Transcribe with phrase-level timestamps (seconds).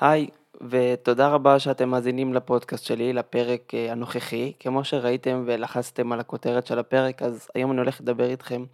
[0.00, 0.26] היי,
[0.60, 4.52] ותודה רבה שאתם מאזינים לפודקאסט שלי, לפרק אה, הנוכחי.
[4.60, 8.64] כמו שראיתם ולחצתם על הכותרת של הפרק, אז היום אני הולך לדבר איתכם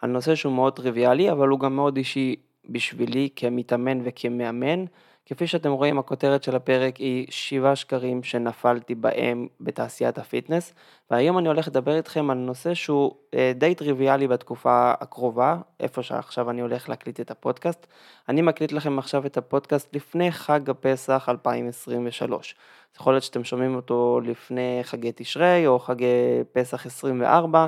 [0.00, 2.36] על נושא שהוא מאוד טריוויאלי, אבל הוא גם מאוד אישי
[2.68, 4.84] בשבילי כמתאמן וכמאמן.
[5.26, 10.74] כפי שאתם רואים, הכותרת של הפרק היא שבעה שקרים שנפלתי בהם בתעשיית ה fitness,
[11.10, 16.50] והיום אני הולך לדבר איתכם על נושא שהוא אה, די טריוויאלי בתקופה הקרובה, איפה שעכשיו
[16.50, 17.86] אני הולך להקליט את הפודקאסט.
[18.28, 22.54] אני מקליט לכם עכשיו את הפודקאסט לפני חג הפסח 2023.
[22.96, 26.04] יכול להיות שאתם שומעים אותו לפני חגי תשרי או חגי
[26.52, 27.66] פסח 24, אה,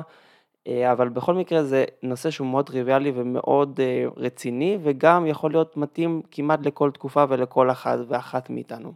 [0.67, 6.21] אבל בכל מקרה זה נושא שהוא מאוד טריוויאלי ומאוד אה, רציני וגם יכול להיות מתאים
[6.31, 8.93] כמעט לכל תקופה ולכל אחד ואחת מאיתנו.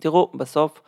[0.00, 0.82] תראו, בסוף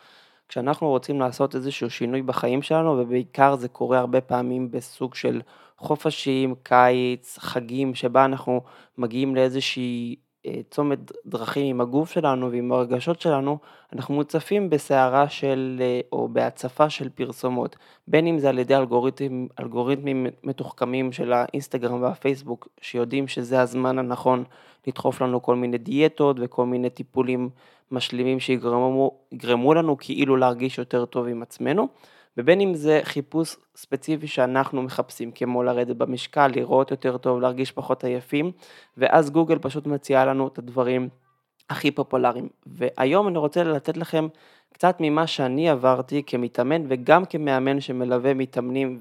[0.49, 5.41] כשאנחנו רוצים לעשות איזשהו שינוי בחיים שלנו ובעיקר זה קורה הרבה פעמים בסוג של
[5.77, 8.61] חופשים, קיץ, חגים, שבה אנחנו
[8.97, 10.28] מגיעים לאיזושהי אה,
[10.69, 13.57] צומת דרכים עם הגוף שלנו ועם הרגשות שלנו,
[13.93, 17.75] אנחנו מוצפים בסערה של, אה, או בהצפה של פרסומות,
[18.07, 24.43] בין אם זה על ידי אלגוריתמים, אלגוריתמים מתוחכמים של האינסטגרם והפייסבוק, שיודעים שזה הזמן הנכון
[24.87, 27.49] לדחוף לנו כל מיני דיאטות וכל מיני טיפולים
[27.91, 31.87] משלימים שיגרמו לנו כאילו להרגיש יותר טוב עם עצמנו.
[32.39, 38.03] ובין אם זה חיפוש ספציפי שאנחנו מחפשים, כמו לרדת במשקל, לראות יותר טוב, להרגיש פחות
[38.03, 38.51] עייפים,
[38.97, 41.09] ואז גוגל פשוט מציעה לנו את הדברים
[41.69, 42.49] הכי פופולריים.
[42.65, 44.27] והיום אני רוצה לתת לכם
[44.73, 48.99] קצת ממה שאני עברתי כמתאמן וגם כמאמן שמלווה מתאמנים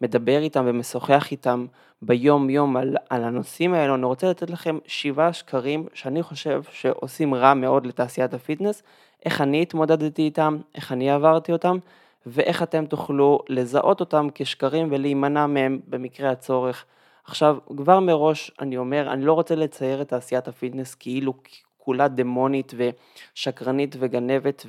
[0.00, 1.66] ומדבר איתם ומשוחח איתם
[2.02, 7.34] ביום יום על, על הנושאים האלו, אני רוצה לתת לכם שבעה שקרים שאני חושב שעושים
[7.34, 8.82] רע מאוד לתעשיית הפיטנס,
[9.24, 11.78] איך אני התמודדתי איתם, איך אני עברתי אותם,
[12.26, 16.84] ואיך אתם תוכלו לזהות אותם כשקרים ולהימנע מהם במקרה הצורך.
[17.24, 21.34] עכשיו, כבר מראש אני אומר, אני לא רוצה לצייר את תעשיית הפיטנס כאילו
[21.78, 24.66] כולה דמונית ושקרנית וגנבת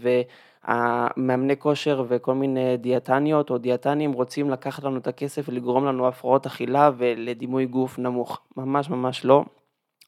[0.68, 6.46] והמאמני כושר וכל מיני דיאטניות או דיאטנים רוצים לקחת לנו את הכסף ולגרום לנו הפרעות
[6.46, 8.40] אכילה ולדימוי גוף נמוך.
[8.58, 9.44] ממש ממש לא.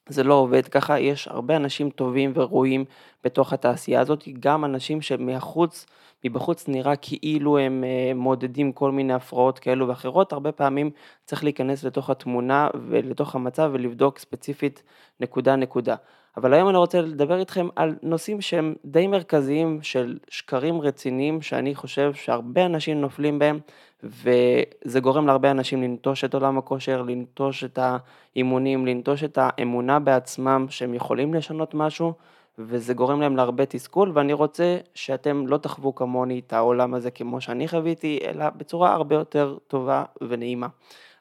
[0.10, 2.86] זה לא עובד ככה, יש הרבה אנשים טובים וראויים
[3.24, 5.86] בתוך התעשייה הזאת, גם אנשים שמחוץ
[6.26, 10.92] מבחוץ נראה כאילו הם אה, מעודדים כל מיני הפרעות כאלו ואחרות, הרבה פעמים
[11.26, 14.84] צריך להיכנס לתוך התמונה ולתוך המצב ולבדוק ספציפית
[15.20, 15.96] נקודה נקודה.
[16.38, 21.76] אבל היום אני רוצה לדבר איתכם על נושאים שהם די מרכזיים של שקרים רציניים שאני
[21.76, 23.60] חושב שהרבה אנשים נופלים בהם
[24.06, 30.66] וזה גורם להרבה אנשים לנטוש את עולם הכושר, לנטוש את האימונים, לנטוש את האמונה בעצמם
[30.70, 32.14] שהם יכולים לשנות משהו
[32.60, 37.42] וזה גורם להם להרבה תסכול, ואני רוצה שאתם לא תחוו כמוני את העולם הזה כמו
[37.42, 40.68] שאני חוויתי, אלא בצורה הרבה יותר טובה ונעימה.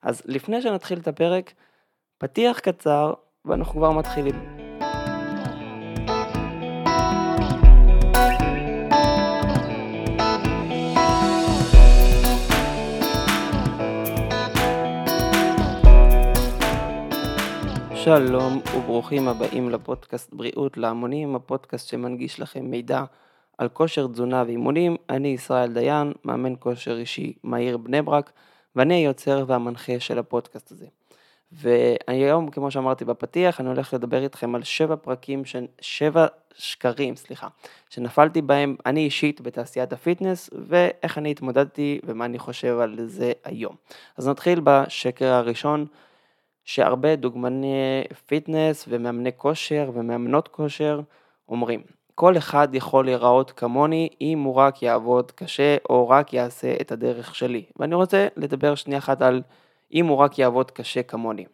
[0.02, 1.52] אז לפני שנתחיל את הפרק,
[2.18, 3.12] פתיח קצר,
[3.44, 4.53] ואנחנו כבר מתחילים.
[18.04, 23.04] שלום וברוכים הבאים לפודקאסט בריאות להמונים, הפודקאסט שמנגיש לכם מידע
[23.58, 24.96] על כושר תזונה ואימונים.
[25.10, 28.32] אני ישראל דיין, מאמן כושר אישי מהיר בני ברק,
[28.76, 30.86] ואני היוצר והמנחה של הפודקאסט הזה.
[31.52, 35.56] והיום, כמו שאמרתי בפתיח, אני הולך לדבר איתכם על שבע פרקים, ש...
[35.80, 37.48] שבע שקרים, סליחה,
[37.90, 43.32] שנפלתי בהם אני אישית בתעשיית ה fitness, ואיך אני התמודדתי ומה אני חושב על זה
[43.44, 43.74] היום.
[44.16, 45.86] אז נתחיל בשקר הראשון.
[46.64, 51.00] שהרבה דוגמני פיטנס ומאמני כושר ומאמנות כושר
[51.48, 51.82] אומרים,
[52.14, 57.34] כל אחד יכול להיראות כמוני אם הוא רק יעבוד קשה או רק יעשה את הדרך
[57.34, 57.64] שלי.
[57.78, 59.42] ואני רוצה לדבר שנייה אחת על
[59.94, 61.44] אם הוא רק יעבוד קשה כמוני.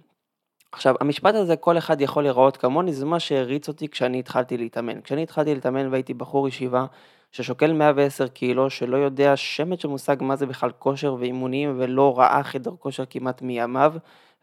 [0.73, 5.01] עכשיו, המשפט הזה, כל אחד יכול להיראות כמוני, זה מה שהריץ אותי כשאני התחלתי להתאמן.
[5.01, 6.87] כשאני התחלתי להתאמן והייתי בחור ישיבה
[7.33, 12.43] ששוקל 110 קילו, שלא יודע שמץ של מושג מה זה בכלל כושר ואימונים ולא ראה
[12.43, 13.95] חדר כושר כמעט מימיו,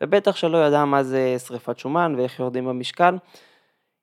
[0.01, 3.17] ובטח שלא ידע מה זה שריפת שומן ואיך יורדים במשקל.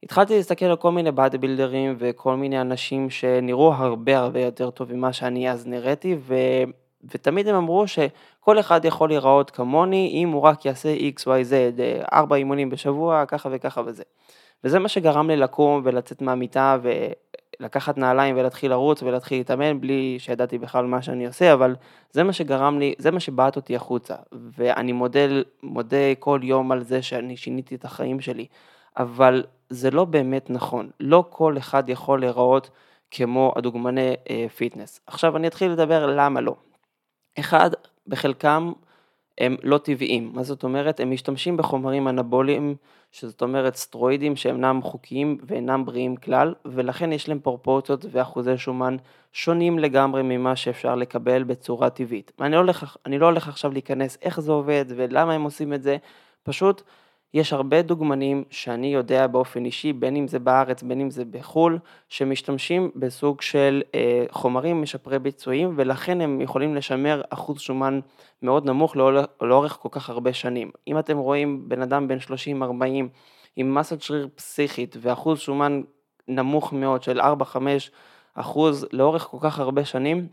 [0.02, 4.92] התחלתי להסתכל על כל מיני באדי בילדרים וכל מיני אנשים שנראו הרבה הרבה יותר טוב
[4.92, 6.34] ממה שאני אז נראיתי, ו...
[7.10, 11.52] ותמיד הם אמרו שכל אחד יכול להיראות כמוני אם הוא רק יעשה XYZ,
[12.12, 14.02] ארבע אימונים בשבוע, ככה וככה וזה.
[14.64, 16.76] וזה מה שגרם לי לקום ולצאת מהמיטה
[17.60, 21.76] לקחת נעליים ולהתחיל לרוץ ולהתחיל להתאמן בלי שידעתי בכלל מה שאני עושה, אבל
[22.10, 25.20] זה מה שגרם לי, זה מה שבעט אותי החוצה, ואני מודה,
[25.62, 28.46] מודה כל יום על זה שאני שיניתי את החיים שלי,
[28.98, 32.70] אבל זה לא באמת נכון, לא כל אחד יכול להיראות
[33.10, 35.00] כמו הדוגמני אה, פיטנס.
[35.06, 36.54] עכשיו אני אתחיל לדבר למה לא.
[37.38, 37.70] אחד,
[38.06, 38.72] בחלקם
[39.38, 40.30] הם לא טבעיים.
[40.34, 41.00] מה זאת אומרת?
[41.00, 42.76] הם משתמשים בחומרים אנבוליים,
[43.14, 48.96] שזאת אומרת סטרואידים שאינם חוקיים ואינם בריאים כלל, ולכן יש להם פרופורציות ואחוזי שומן
[49.32, 52.32] שונים לגמרי ממה שאפשר לקבל בצורה טבעית.
[52.38, 55.96] ואני לא הולך, לא הולך עכשיו להיכנס איך זה עובד ולמה הם עושים את זה,
[56.42, 56.82] פשוט
[57.34, 61.78] יש הרבה דוגמנים שאני יודע באופן אישי, בין אם זה בארץ, בין אם זה בחו"ל,
[62.08, 68.00] שמשתמשים בסוג של אה, חומרים משפרי ביצועים, ולכן הם יכולים לשמר אחוז שומן
[68.42, 68.96] מאוד נמוך
[69.40, 70.70] לאורך, כל כך הרבה שנים.
[70.88, 72.22] אם אתם רואים בן אדם בן 30-40
[73.56, 75.82] עם מסת שריר פסיכית ואחוז שומן
[76.28, 77.24] נמוך מאוד של 4-5
[78.34, 80.26] אחוז לאורך כל כך הרבה שנים,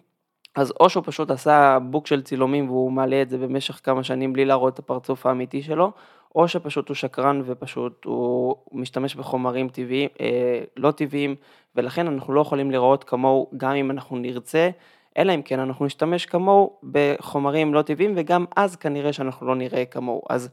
[0.55, 4.33] אז או שהוא פשוט עשה בוק של צילומים והוא מעלה את זה במשך כמה שנים
[4.33, 5.91] בלי להראות את הפרצוף האמיתי שלו,
[6.35, 11.35] או שפשוט הוא שקרן ופשוט הוא משתמש בחומרים טבעיים, אה, לא טבעיים,
[11.75, 14.69] ולכן אנחנו לא יכולים לראות כמוהו גם אם אנחנו נרצה,
[15.17, 19.85] אלא אם כן אנחנו נשתמש כמוהו בחומרים לא טבעיים, וגם אז כנראה שאנחנו לא נראה
[19.85, 20.21] כמוהו.
[20.29, 20.49] אז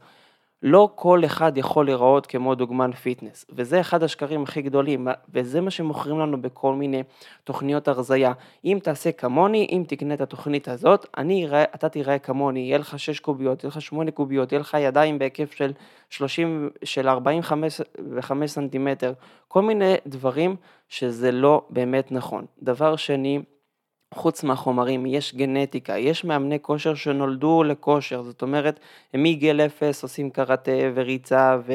[0.63, 5.71] לא כל אחד יכול להיראות כמו דוגמן fitness, וזה אחד השקרים הכי גדולים, וזה מה
[5.71, 7.03] שמוכרים לנו בכל מיני
[7.43, 8.33] תוכניות הרזייה.
[8.65, 12.99] אם תעשה כמוני, אם תקנה את התוכנית הזאת, אני אראה, אתה תיראה כמוני, יהיה לך
[12.99, 15.73] 6 קוביות, יהיה לך 8 קוביות, יהיה לך ידיים בהיקף של
[16.09, 17.81] 30, של 45
[18.51, 19.13] סנטימטר,
[19.47, 20.55] כל מיני דברים
[20.89, 22.45] שזה לא באמת נכון.
[22.61, 23.39] דבר שני,
[24.13, 28.79] חוץ מהחומרים, יש גנטיקה, יש מאמני כושר שנולדו לכושר, זאת אומרת,
[29.13, 31.73] הם מגיל אפס עושים קראטה וריצה ו,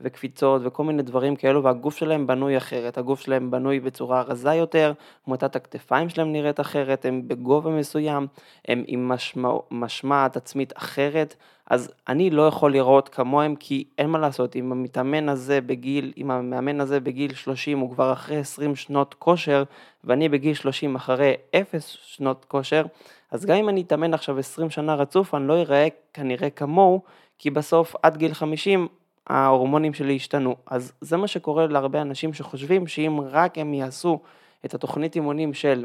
[0.00, 4.92] וקפיצות וכל מיני דברים כאלו, והגוף שלהם בנוי אחרת, הגוף שלהם בנוי בצורה רזה יותר,
[5.26, 8.26] מוטת הכתפיים שלהם נראית אחרת, הם בגובה מסוים,
[8.68, 11.36] הם עם משמע, משמעת עצמית אחרת,
[11.70, 16.30] אז אני לא יכול לראות כמוהם, כי אין מה לעשות, אם המתאמן הזה בגיל, אם
[16.30, 19.62] המאמן הזה בגיל 30 הוא כבר אחרי 20 שנות כושר,
[20.04, 22.84] ואני בגיל 30 אחרי 0 שנות כושר,
[23.30, 27.02] אז גם אם אני אתאמן עכשיו 20 שנה רצוף, אני לא אראה כנראה כמוהו,
[27.38, 28.88] כי בסוף עד גיל 50
[29.26, 30.56] ההורמונים שלי השתנו.
[30.66, 34.20] אז זה מה שקורה להרבה אנשים שחושבים שאם רק הם יעשו
[34.64, 35.84] את התוכנית אימונים של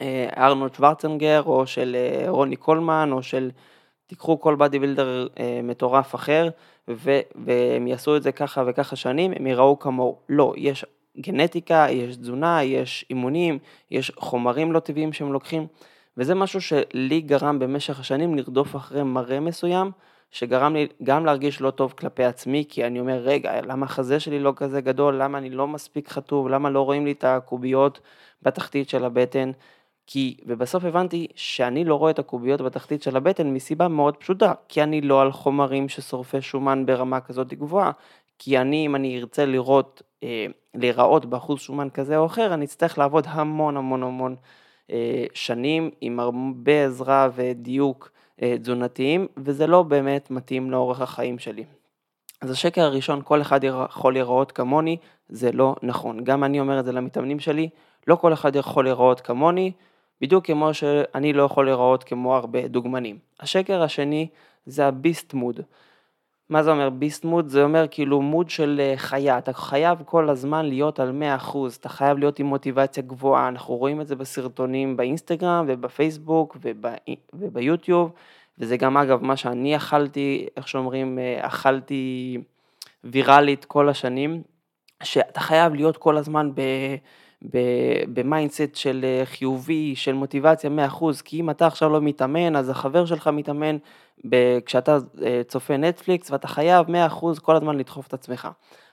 [0.00, 3.50] אה, ארנולד שוורצנגר, או של אה, רוני קולמן, או של
[4.06, 6.48] תיקחו כל בדי בילדר אה, מטורף אחר
[6.88, 10.18] ו, והם יעשו את זה ככה וככה שנים, הם יראו כמוהו.
[10.28, 10.84] לא, יש
[11.20, 13.58] גנטיקה, יש תזונה, יש אימונים,
[13.90, 15.66] יש חומרים לא טבעיים שהם לוקחים,
[16.16, 19.90] וזה משהו שלי גרם במשך השנים לרדוף אחרי מראה מסוים,
[20.34, 24.40] שגרם לי גם להרגיש לא טוב כלפי עצמי, כי אני אומר, רגע, למה החזה שלי
[24.40, 28.00] לא כזה גדול, למה אני לא מספיק חטוב, למה לא רואים לי את הקוביות
[28.42, 29.50] בתחתית של הבטן,
[30.06, 34.82] כי, ובסוף הבנתי שאני לא רואה את הקוביות בתחתית של הבטן מסיבה מאוד פשוטה, כי
[34.82, 37.90] אני לא על חומרים ששורפי שומן ברמה כזאת גבוהה,
[38.38, 42.98] כי אני, אם אני ארצה לראות, אה, להיראות באחוז שומן כזה או אחר, אני אצטרך
[42.98, 44.36] לעבוד המון המון המון
[44.90, 51.64] אה, שנים עם הרבה עזרה ודיוק תזונתיים, וזה לא באמת מתאים לאורך החיים שלי.
[52.40, 54.96] אז השקר הראשון, כל אחד יכול להיראות כמוני,
[55.28, 56.24] זה לא נכון.
[56.24, 57.68] גם אני אומר את זה למתאמנים שלי,
[58.06, 59.72] לא כל אחד יכול להיראות כמוני,
[60.20, 63.18] בדיוק כמו שאני לא יכול להיראות כמו הרבה דוגמנים.
[63.40, 64.28] השקר השני
[64.66, 65.60] זה הביסט מוד.
[66.48, 66.90] מה זה אומר?
[66.90, 67.48] beast mode?
[67.48, 71.88] זה אומר כאילו mode של אה, חיה, אתה חייב כל הזמן להיות על 100%, אתה
[71.88, 76.84] חייב להיות עם מוטיבציה גבוהה, אנחנו רואים את זה בסרטונים באינסטגרם ובפייסבוק וב,
[77.34, 78.12] וביוטיוב,
[78.58, 82.38] וזה גם אגב מה שאני אכלתי, איך שאומרים, אה, אכלתי
[83.04, 84.42] ויראלית כל השנים,
[85.02, 86.60] שאתה חייב להיות כל הזמן ב...
[88.12, 92.68] ב mindset של אה, חיובי, של מוטיבציה 100%, כי אם אתה עכשיו לא מתאמן, אז
[92.68, 93.76] החבר שלך מתאמן
[94.66, 98.48] כשאתה אה, צופה נטפליקס, ואתה חייב 100% כל הזמן לדחוף את עצמך.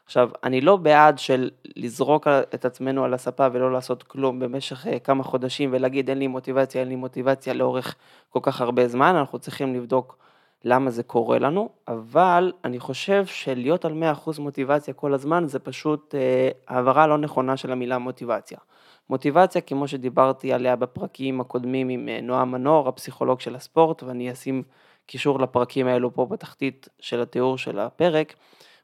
[0.05, 4.99] עכשיו, אני לא בעד של לזרוק את עצמנו על הספה ולא לעשות כלום במשך אה,
[4.99, 7.95] כמה חודשים ולהגיד אין לי מוטיבציה, אין לי מוטיבציה לאורך
[8.29, 10.17] כל כך הרבה זמן, אנחנו צריכים לבדוק
[10.63, 16.15] למה זה קורה לנו, אבל אני חושב שלהיות על 100% מוטיבציה כל הזמן זה פשוט
[16.15, 18.57] אה, העברה לא נכונה של המילה מוטיבציה.
[19.09, 24.63] מוטיבציה, כמו שדיברתי עליה בפרקים הקודמים עם אה, נועם מנור, הפסיכולוג של הספורט, ואני אשים
[25.05, 28.33] קישור לפרקים האלו פה בתחתית של התיאור של הפרק,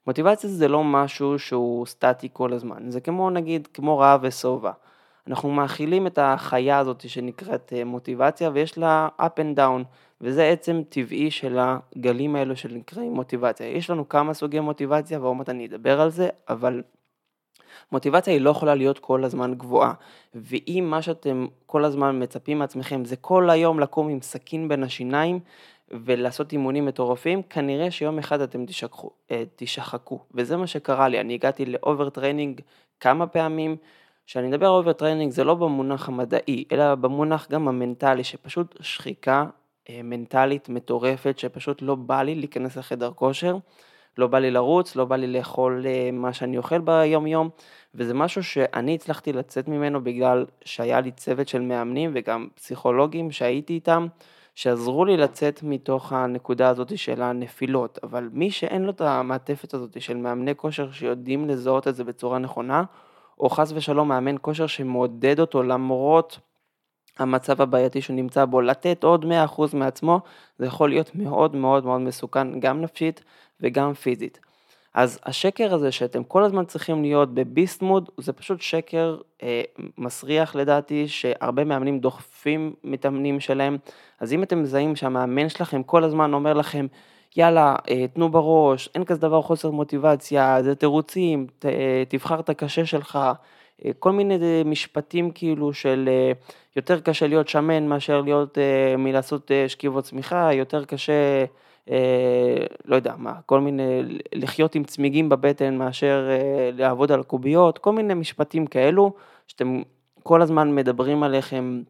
[0.07, 4.71] מוטיבציה זה לא משהו שהוא סטטי כל הזמן, זה כמו נגיד, כמו רעב ושובע.
[5.27, 9.83] אנחנו מאכילים את החיה הזאת שנקראת אה, מוטיבציה ויש לה up and down.
[10.21, 13.67] וזה עצם טבעי של הגלים האלו שנקראים מוטיבציה.
[13.67, 16.81] יש לנו כמה סוגי מוטיבציה ועוד מעט אני אדבר על זה, אבל
[17.91, 19.93] מוטיבציה היא לא יכולה להיות כל הזמן גבוהה,
[20.35, 25.39] ואם מה שאתם כל הזמן מצפים מעצמכם זה כל היום לקום עם סכין בין השיניים
[25.91, 31.33] ולעשות אימונים מטורפים, כנראה שיום אחד אתם תשכחו, אה, תישחקו, וזה מה שקרה לי, אני
[31.33, 32.61] הגעתי ל over training
[32.99, 33.75] כמה פעמים,
[34.25, 39.45] כשאני מדבר over training זה לא במונח המדעי, אלא במונח גם המנטלי, שפשוט שחיקה
[40.03, 43.57] מנטלית מטורפת, שפשוט לא בא לי להיכנס לחדר כושר,
[44.17, 47.49] לא בא לי לרוץ, לא בא לי לאכול אה, מה שאני אוכל ביום יום,
[47.95, 53.73] וזה משהו שאני הצלחתי לצאת ממנו בגלל שהיה לי צוות של מאמנים וגם פסיכולוגים שהייתי
[53.73, 54.07] איתם,
[54.55, 60.01] שעזרו לי לצאת מתוך הנקודה הזאת של הנפילות, אבל מי שאין לו את המעטפת הזאת
[60.01, 62.83] של מאמני כושר שיודעים לזהות את זה בצורה נכונה,
[63.39, 66.39] או חס ושלום מאמן כושר שמעודד אותו למרות
[67.19, 70.19] המצב הבעייתי שהוא נמצא בו, לתת עוד 100% מעצמו,
[70.59, 73.23] זה יכול להיות מאוד מאוד מאוד מסוכן, גם נפשית
[73.61, 74.39] וגם פיזית.
[74.93, 79.61] אז השקר הזה שאתם כל הזמן צריכים להיות בביסט מוד, זה פשוט שקר אה,
[79.97, 83.77] מסריח לדעתי, שהרבה מאמנים דוחפים מתאמנים שלהם.
[84.19, 86.87] אז אם אתם מזהים שהמאמן שלכם כל הזמן אומר לכם,
[87.35, 92.49] יאללה, אה, תנו בראש, אין כזה דבר חוסר מוטיבציה, זה תירוצים, ת, אה, תבחר את
[92.49, 93.19] הקשה שלך,
[93.99, 96.09] כל מיני משפטים כאילו של
[96.75, 98.57] יותר קשה להיות שמן מאשר להיות,
[98.97, 101.45] מלעשות שכיבות צמיחה, יותר קשה,
[102.85, 104.01] לא יודע מה, כל מיני,
[104.33, 106.29] לחיות עם צמיגים בבטן מאשר
[106.73, 109.13] לעבוד על קוביות, כל מיני משפטים כאלו,
[109.47, 109.81] שאתם
[110.23, 111.81] כל הזמן מדברים עליכם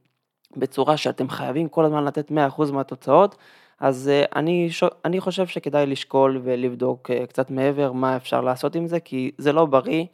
[0.58, 3.36] בצורה שאתם חייבים כל הזמן לתת 100% מהתוצאות,
[3.80, 4.70] אז אה, אני,
[5.06, 9.54] אני חושב שכדאי לשקול ולבדוק אה, קצת מעבר מה אפשר לעשות עם זה, כי זה
[9.54, 10.06] לא בריא,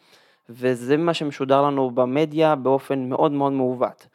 [0.50, 4.08] וזה מה שמשודר לנו במדיה באופן מאוד מאוד מעוות.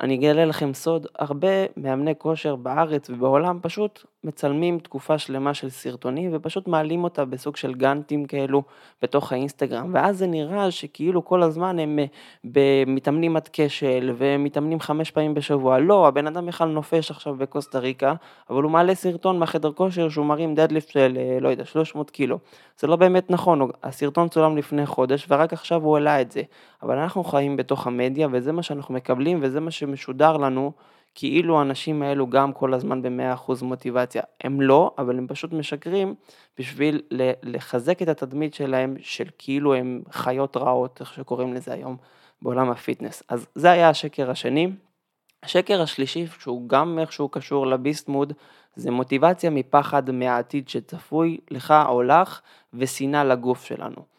[0.00, 6.30] אני אגלה לכם סוד, הרבה מאמני כושר בארץ ובעולם פשוט מצלמים תקופה שלמה של סרטונים
[6.32, 8.62] ופשוט מעלים אותה בסוג של גאנטים כאלו
[9.02, 11.98] בתוך האינסטגרם ואז זה נראה שכאילו כל הזמן הם
[12.56, 15.78] אה, מתאמנים עד כשל ומתאמנים חמש פעמים בשבוע.
[15.78, 18.14] לא, הבן אדם בכלל נופש עכשיו בקוסטה ריקה,
[18.50, 22.38] אבל הוא מעלה סרטון מהחדר כושר שהוא מרים דדליפט של אה, לא יודע 300 קילו.
[22.78, 26.42] זה לא באמת נכון, הסרטון צולם לפני חודש ורק עכשיו הוא העלה את זה.
[26.82, 30.72] אבל אנחנו חיים בתוך המדיה וזה מה שאנחנו מקבלים וזה מה שמשודר לנו.
[31.18, 34.22] כאילו האנשים האלו גם כל הזמן ב-100% מוטיבציה.
[34.40, 36.14] הם לא, אבל הם פשוט משקרים
[36.58, 37.02] בשביל
[37.42, 41.96] לחזק את התדמית שלהם של כאילו הם חיות רעות, איך שקוראים לזה היום
[42.42, 43.22] בעולם הפיטנס.
[43.28, 44.70] אז זה היה השקר השני.
[45.42, 48.32] השקר השלישי, שהוא גם איכשהו קשור לביסט מוד,
[48.76, 52.40] זה מוטיבציה מפחד מהעתיד שצפוי לך או לך,
[52.74, 54.15] ושנאה לגוף שלנו.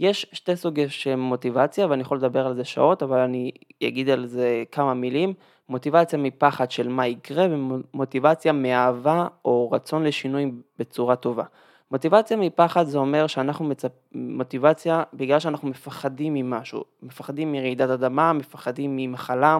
[0.00, 3.50] יש שתי סוגי של מוטיבציה, ואני יכול לדבר על זה שעות, אבל אני
[3.84, 5.34] אגיד על זה כמה מילים.
[5.68, 11.44] מוטיבציה מפחד של מה יקרה ומוטיבציה מאהבה או רצון לשינוי בצורה טובה.
[11.90, 13.92] מוטיבציה מפחד זה אומר שאנחנו מצפ...
[14.12, 19.58] מוטיבציה בגלל שאנחנו מפחדים ממשהו, מפחדים מרעידת אדמה, מפחדים ממחלה.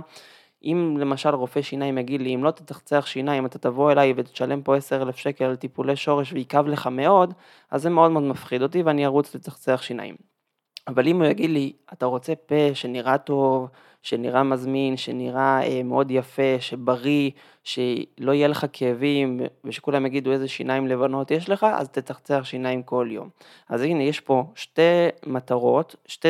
[0.66, 4.76] אם למשל רופא שיניים יגיד לי, אם לא תתחצח שיניים, אתה תבוא אליי ותשלם פה
[4.76, 7.34] 10,000 שקל על טיפולי שורש ויכאב לך מאוד,
[7.70, 10.14] אז זה מאוד מאוד מפחיד אותי ואני ארוץ לצחצח שיניים.
[10.88, 13.68] אבל אם הוא יגיד לי, אתה רוצה פה שנראה טוב,
[14.06, 17.30] שנראה מזמין, שנראה אה, מאוד יפה, שבריא,
[17.64, 23.08] שלא יהיה לך כאבים, ושכולם יגידו איזה שיניים לבנות יש לך, אז תצחצח שיניים כל
[23.10, 23.28] יום.
[23.68, 24.82] אז הנה, יש פה שתי
[25.26, 26.28] מטרות, שתי,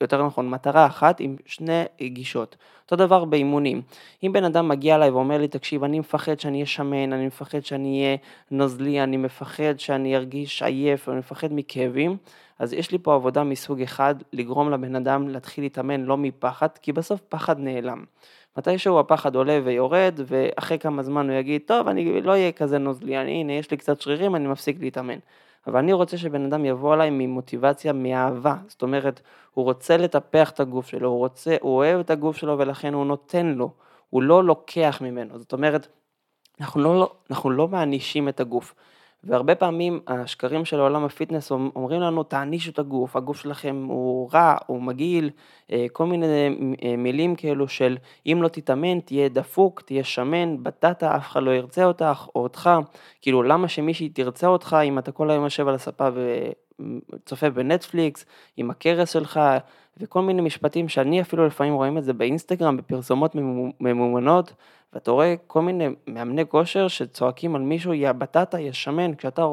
[0.00, 2.56] יותר נכון, מטרה אחת עם שני גישות.
[2.84, 3.82] אותו דבר באימונים.
[4.22, 7.64] אם בן אדם מגיע אליי ואומר לי, תקשיב, אני מפחד שאני אהיה שמן, אני מפחד
[7.64, 8.16] שאני אהיה
[8.50, 12.16] נוזלי, אני מפחד שאני ארגיש עייף, אני מפחד מכאבים,
[12.58, 16.92] אז יש לי פה עבודה מסוג אחד, לגרום לבן אדם להתחיל להתאמן לא מפחד, כי
[16.92, 18.04] בסוף פחד נעלם.
[18.58, 23.18] מתישהו הפחד עולה ויורד, ואחרי כמה זמן הוא יגיד, טוב, אני לא אהיה כזה נוזלי,
[23.18, 25.18] אני, הנה, יש לי קצת שרירים, אני מפסיק להתאמן.
[25.66, 28.56] אבל אני רוצה שבן אדם יבוא אליי ממוטיבציה, מאהבה.
[28.68, 29.20] זאת אומרת,
[29.54, 33.06] הוא רוצה לטפח את הגוף שלו, הוא רוצה, הוא אוהב את הגוף שלו ולכן הוא
[33.06, 33.70] נותן לו,
[34.10, 35.38] הוא לא לוקח ממנו.
[35.38, 35.86] זאת אומרת,
[36.60, 38.74] אנחנו לא, אנחנו לא מענישים את הגוף.
[39.24, 44.56] והרבה פעמים השקרים של עולם הפיטנס אומרים לנו תענישו את הגוף, הגוף שלכם הוא רע,
[44.66, 45.30] הוא מגעיל,
[45.72, 46.26] אה, כל מיני
[46.82, 47.96] אה, מילים כאלו של
[48.26, 52.70] אם לא תתאמן תהיה דפוק, תהיה שמן, בטטה, אף אחד לא ירצה אותך או אותך,
[53.22, 56.08] כאילו למה שמישהי תרצה אותך אם אתה כל היום יושב על הספה
[57.14, 59.40] וצופה בנטפליקס, עם הכרס שלך,
[60.00, 63.34] וכל מיני משפטים שאני אפילו לפעמים רואים את זה באינסטגרם, בפרסומות
[63.80, 64.52] ממומנות.
[64.92, 69.46] ואתה רואה כל מיני מאמני כושר שצועקים על מישהו, יא בטטה, יא שמן, כשאתה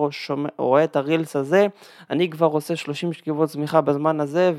[0.57, 1.67] רואה את הרילס הזה,
[2.09, 4.53] אני כבר עושה 30 שכיבות צמיחה בזמן הזה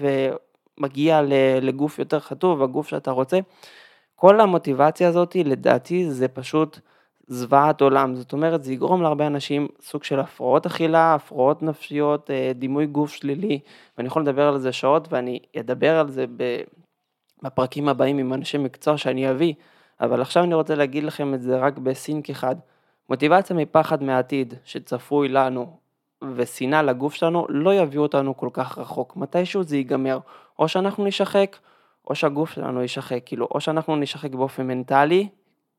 [0.78, 1.23] ומגיע
[1.62, 3.38] לגוף יותר חטוב, הגוף שאתה רוצה.
[4.16, 6.78] כל המוטיבציה הזאת, לדעתי, זה פשוט
[7.28, 8.14] זוועת עולם.
[8.14, 13.12] זאת אומרת, זה יגרום להרבה אנשים סוג של הפרעות אכילה, הפרעות נפשיות, אה, דימוי גוף
[13.12, 13.59] שלילי,
[13.99, 16.25] ואני יכול לדבר על זה שעות, ואני אדבר על זה
[17.42, 19.54] בפרקים הבאים עם אנשי מקצוע שאני אביא.
[20.00, 22.56] אבל עכשיו אני רוצה להגיד לכם את זה רק בסינק אחד.
[23.11, 25.76] מוטיבציה מפחד מהעתיד שצפוי לנו
[26.37, 29.16] ושנאה לגוף שלנו לא יביאו אותנו כל כך רחוק.
[29.16, 30.18] מתישהו זה ייגמר.
[30.59, 31.56] או שאנחנו נשחק,
[32.11, 33.23] או שהגוף שלנו יישחק.
[33.26, 35.28] כאילו, או שאנחנו נשחק באופן מנטלי,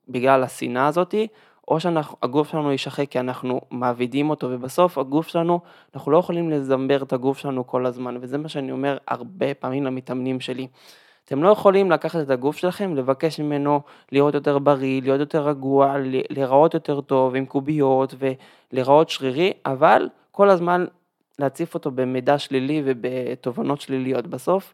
[0.09, 1.27] בגלל השנאה הזאתי,
[1.67, 5.59] או שהגוף שלנו יישחק כי אנחנו מעבידים אותו, ובסוף הגוף שלנו,
[5.95, 9.83] אנחנו לא יכולים לזמבר את הגוף שלנו כל הזמן, וזה מה שאני אומר הרבה פעמים
[9.83, 10.67] למתאמנים שלי.
[11.25, 15.95] אתם לא יכולים לקחת את הגוף שלכם, לבקש ממנו להיות יותר בריא, להיות יותר רגוע,
[16.29, 18.15] להיראות יותר טוב עם קוביות
[18.71, 20.85] ולהיראות שרירי, אבל כל הזמן
[21.39, 24.27] להציף אותו במידע שלילי ובתובנות שליליות.
[24.27, 24.73] בסוף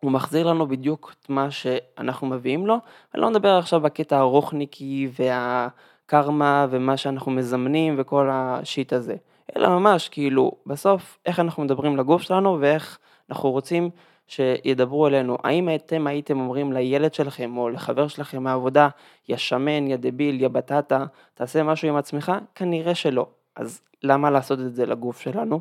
[0.00, 2.76] הוא מחזיר לנו בדיוק את מה שאנחנו מביאים לו,
[3.14, 9.16] אני לא מדבר עכשיו בקטע הרוחניקי והקרמה ומה שאנחנו מזמנים וכל השיט הזה,
[9.56, 12.98] אלא ממש כאילו בסוף איך אנחנו מדברים לגוף שלנו ואיך
[13.30, 13.90] אנחנו רוצים
[14.26, 15.38] שידברו אלינו.
[15.44, 18.88] האם אתם הייתם אומרים לילד שלכם או לחבר שלכם מהעבודה,
[19.28, 21.04] יא שמן, יא דביל, יא בטטה,
[21.34, 22.32] תעשה משהו עם עצמך?
[22.54, 23.26] כנראה שלא.
[23.56, 25.60] אז למה לעשות את זה לגוף שלנו?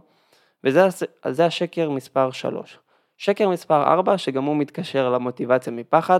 [0.64, 2.80] וזה השקר מספר 3.
[3.20, 6.20] שקר מספר 4, שגם הוא מתקשר למוטיבציה מפחד,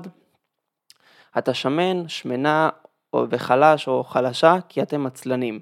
[1.38, 2.70] אתה שמן, שמנה
[3.30, 5.60] וחלש או חלשה כי אתם עצלנים.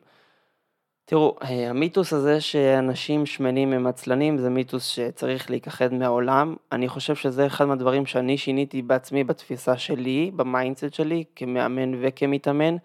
[1.06, 6.56] תראו, אה, המיתוס הזה שאנשים שמנים הם עצלנים זה מיתוס שצריך להיכחד מהעולם.
[6.72, 12.76] אני חושב שזה אחד מהדברים שאני שיניתי בעצמי בתפיסה שלי, ב mindset שלי, כמאמן וכמתאמן.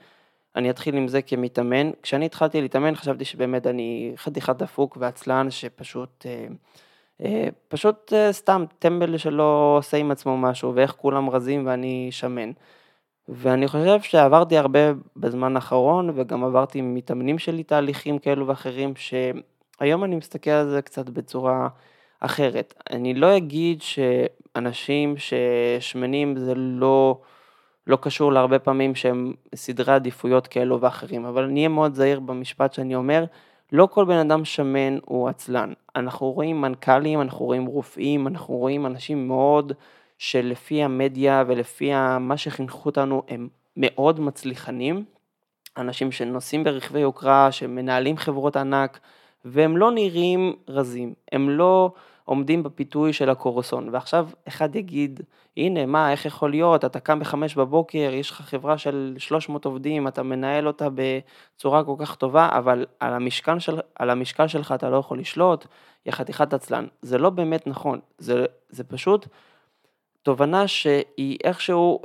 [0.56, 1.90] אני אתחיל עם זה כמתאמן.
[2.02, 6.26] כשאני התחלתי להתאמן חשבתי שבאמת אני חתיכת דפוק ועצלן שפשוט...
[6.26, 6.46] אה,
[7.68, 12.50] פשוט סתם טמבל שלא עושה עם עצמו משהו ואיך כולם רזים ואני שמן.
[13.28, 14.78] ואני חושב שעברתי הרבה
[15.16, 20.82] בזמן האחרון, וגם עברתי עם מתאמנים שלי תהליכים כאלו ואחרים, שהיום אני מסתכל על זה
[20.82, 21.68] קצת בצורה
[22.20, 22.74] אחרת.
[22.90, 27.20] אני לא אגיד שאנשים ששמנים זה לא,
[27.86, 32.72] לא קשור להרבה פעמים שהם סדרי עדיפויות כאלו ואחרים, אבל אני אהיה מאוד זהיר במשפט
[32.72, 33.24] שאני אומר,
[33.72, 35.72] לא כל בן אדם שמן הוא עצלן.
[35.96, 39.72] אנחנו רואים מנכ"לים, אנחנו רואים רופאים, אנחנו רואים אנשים מאוד...
[40.22, 45.04] שלפי המדיה ולפי מה שחינכו אותנו הם מאוד מצליחנים,
[45.76, 49.00] אנשים שנוסעים ברכבי יוקרה, שמנהלים חברות ענק,
[49.44, 51.92] והם לא נראים רזים, הם לא
[52.24, 55.20] עומדים בפיתוי של הקורסון, ועכשיו אחד יגיד,
[55.56, 60.08] הנה מה, איך יכול להיות, אתה קם בחמש בבוקר, יש לך חברה של 300 עובדים,
[60.08, 64.90] אתה מנהל אותה בצורה כל כך טובה, אבל על המשקל, של, על המשקל שלך אתה
[64.90, 65.66] לא יכול לשלוט,
[66.06, 66.86] יא חתיכת עצלן.
[67.02, 69.26] זה לא באמת נכון, זה, זה פשוט
[70.22, 72.00] תובנה שהיא איכשהו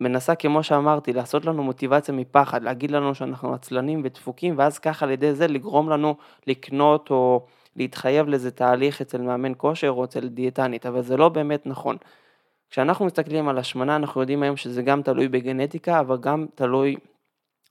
[0.00, 5.12] מנסה, כמו שאמרתי, לעשות לנו מוטיבציה מפחד, להגיד לנו שאנחנו עצלנים ודפוקים, ואז ככה על
[5.12, 6.16] ידי זה לגרום לנו
[6.46, 7.46] לקנות או
[7.78, 11.96] להתחייב לאיזה תהליך אצל מאמן כושר או אצל דיאטנית, אבל זה לא באמת נכון.
[12.70, 16.96] כשאנחנו מסתכלים על השמנה, אנחנו יודעים היום שזה גם תלוי בגנטיקה, אבל גם תלוי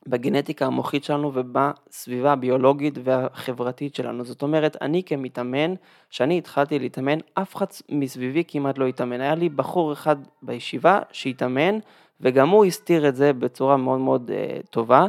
[0.08, 4.26] בגנטיקה המוחית שלנו ובסביבה הביולוגית והחברתית שלנו.
[4.26, 5.74] זאת אומרת, אני כמתאמן,
[6.10, 9.22] כשאני התחלתי להתאמן, אף אחד מסביבי כמעט לא התאמן.
[9.22, 11.78] היה לי בחור אחד בישיבה שהתאמן,
[12.22, 15.06] וגם הוא הסתיר את זה בצורה מאוד מאוד uh, טובה.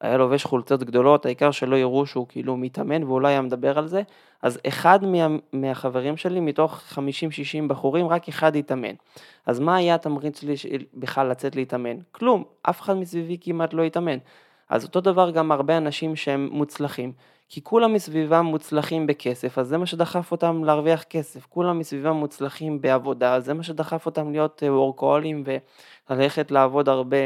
[0.00, 4.02] היה לובש חולצות גדולות, העיקר שלא יראו שהוא כאילו מתאמן ואולי היה מדבר על זה.
[4.44, 6.98] אז אחד מה, מהחברים שלי, מתוך 50-60
[7.68, 8.94] בחורים, רק אחד התאמן.
[9.46, 11.96] אז מה היה התמריץ שלי בכלל לצאת להתאמן?
[12.12, 14.18] כלום, אף אחד מסביבי כמעט לא התאמן.
[14.68, 17.12] אז אותו דבר גם הרבה אנשים שהם מוצלחים,
[17.48, 21.46] כי כולם מסביבם מוצלחים בכסף, אז זה מה שדחף אותם להרוויח כסף.
[21.46, 25.44] כולם מסביבם מוצלחים בעבודה, אז זה מה שדחף אותם להיות וורקהולים
[26.10, 27.16] וללכת לעבוד הרבה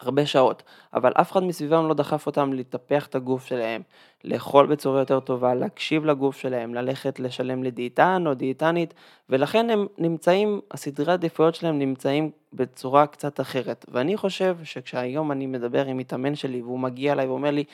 [0.00, 0.62] הרבה שעות,
[0.94, 3.82] אבל אף אחד מסביבם לא דחף אותם לטפח את הגוף שלהם,
[4.24, 8.94] לאכול בצורה יותר טובה, להקשיב לגוף שלהם, ללכת לשלם לדיאטן או דיאטנית,
[9.30, 13.86] ולכן הם נמצאים, הסדרי העדיפויות שלהם נמצאים בצורה קצת אחרת.
[13.88, 17.64] ואני חושב שכשהיום אני מדבר עם מתאמן שלי והוא מגיע אליי ואומר לי,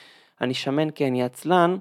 [0.41, 1.77] אני שמן כי אני עצלן,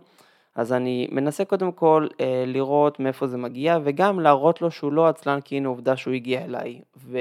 [0.56, 5.08] אז אני מנסה קודם כל אה, לראות מאיפה זה מגיע, וגם להראות לו שהוא לא
[5.08, 7.18] עצלן כי הנה עובדה שהוא הגיע אליי, ו...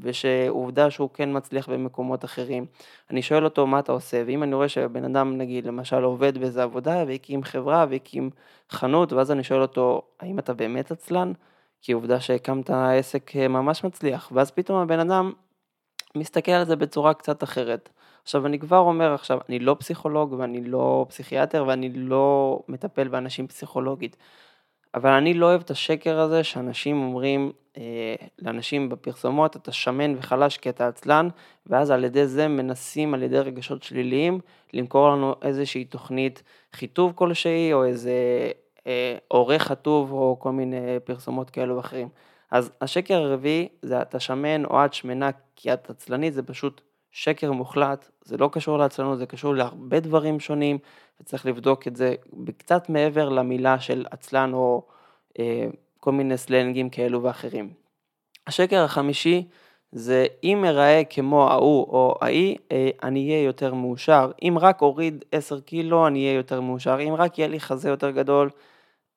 [0.00, 2.66] ושעובדה שהוא כן מצליח במקומות אחרים.
[3.10, 6.62] אני שואל אותו מה אתה עושה, ואם אני רואה שבן אדם נגיד למשל עובד באיזה
[6.62, 8.30] עבודה והקים חברה והקים
[8.70, 11.32] חנות, ואז אני שואל אותו, האם אתה באמת עצלן?
[11.82, 15.32] כי עובדה שהקמת עסק אה, ממש מצליח, ואז פתאום הבן אדם
[16.14, 17.88] מסתכל על זה בצורה קצת אחרת.
[18.22, 23.46] עכשיו אני כבר אומר עכשיו, אני לא פסיכולוג ואני לא פסיכיאטר ואני לא מטפל באנשים
[23.46, 24.16] פסיכולוגית,
[24.94, 30.58] אבל אני לא אוהב את השקר הזה שאנשים אומרים אה, לאנשים בפרסומות, אתה שמן וחלש
[30.58, 31.28] כי אתה עצלן,
[31.66, 34.40] ואז על ידי זה מנסים על ידי רגשות שליליים
[34.74, 36.42] למכור לנו איזושהי תוכנית
[36.72, 38.12] חיטוב כלשהי או איזה
[38.86, 42.08] אה, עורך חטוב או כל מיני פרסומות כאלו ואחרים.
[42.50, 46.80] אז השקר הרביעי זה אתה שמן או את שמנה כי את עצלנית, זה פשוט
[47.10, 50.78] שקר מוחלט, זה לא קשור לעצלנות, זה קשור להרבה דברים שונים,
[51.20, 52.14] וצריך לבדוק את זה
[52.58, 54.86] קצת מעבר למילה של עצלן או
[55.38, 55.66] אה,
[56.00, 57.72] כל מיני סלנגים כאלו ואחרים.
[58.46, 59.44] השקר החמישי
[59.92, 64.30] זה אם אראה כמו ההוא או ההיא, אה, אני אהיה יותר מאושר.
[64.42, 66.98] אם רק אוריד 10 קילו, אני אהיה יותר מאושר.
[67.00, 68.50] אם רק יהיה לי חזה יותר גדול,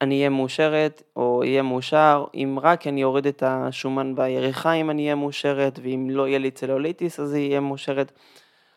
[0.02, 2.26] אני אהיה מאושרת או אהיה מאושר.
[2.36, 7.20] אם רק אני אוריד את השומן בירכיים, אני אהיה מאושרת, ואם לא יהיה לי צלוליטיס,
[7.20, 8.12] אז היא אהיה מאושרת.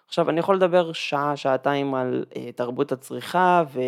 [0.07, 3.81] עכשיו, אני יכול לדבר שעה, שעתיים על אה, תרבות הצריכה, ו...